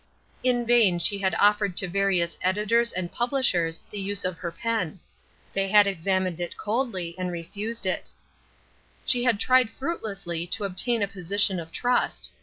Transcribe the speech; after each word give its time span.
In 0.43 0.65
vain 0.65 0.97
she 0.97 1.19
had 1.19 1.35
offered 1.37 1.77
to 1.77 1.87
various 1.87 2.39
editors 2.41 2.91
and 2.91 3.11
publishers 3.11 3.83
the 3.91 3.99
use 3.99 4.25
of 4.25 4.39
her 4.39 4.51
pen. 4.51 4.99
They 5.53 5.67
had 5.67 5.85
examined 5.85 6.39
it 6.39 6.57
coldly 6.57 7.13
and 7.19 7.31
refused 7.31 7.85
it. 7.85 8.09
She 9.05 9.25
had 9.25 9.39
tried 9.39 9.69
fruitlessly 9.69 10.47
to 10.47 10.63
obtain 10.63 11.03
a 11.03 11.07
position 11.07 11.59
of 11.59 11.71
trust. 11.71 12.31